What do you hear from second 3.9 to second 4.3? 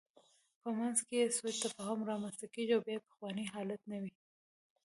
نه وي.